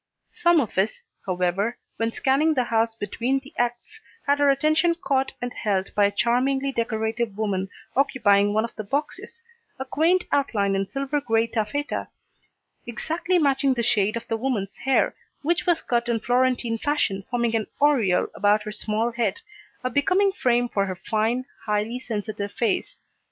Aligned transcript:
Some 0.31 0.59
of 0.59 0.79
us, 0.79 1.03
however, 1.27 1.77
when 1.97 2.11
scanning 2.11 2.55
the 2.55 2.63
house 2.63 2.95
between 2.95 3.37
the 3.39 3.53
acts, 3.55 3.99
had 4.25 4.41
our 4.41 4.49
attention 4.49 4.95
caught 4.95 5.31
and 5.39 5.53
held 5.53 5.93
by 5.93 6.05
a 6.05 6.11
charmingly 6.11 6.71
decorative 6.71 7.37
woman 7.37 7.69
occupying 7.95 8.51
one 8.51 8.65
of 8.65 8.75
the 8.75 8.83
boxes, 8.83 9.43
a 9.77 9.85
quaint 9.85 10.25
outline 10.31 10.73
in 10.75 10.87
silver 10.87 11.21
grey 11.21 11.45
taffeta, 11.45 12.07
exactly 12.87 13.37
matching 13.37 13.75
the 13.75 13.83
shade 13.83 14.17
of 14.17 14.27
the 14.27 14.37
woman's 14.37 14.77
hair, 14.77 15.13
which 15.43 15.67
was 15.67 15.83
cut 15.83 16.09
in 16.09 16.19
Florentine 16.19 16.79
fashion 16.79 17.23
forming 17.29 17.55
an 17.55 17.67
aureole 17.79 18.25
about 18.33 18.63
her 18.63 18.71
small 18.71 19.11
head, 19.11 19.41
a 19.83 19.89
becoming 19.91 20.31
frame 20.31 20.67
for 20.67 20.87
her 20.87 20.95
fine, 20.95 21.45
highly 21.67 21.99
sensitive 21.99 22.51
face. 22.51 22.99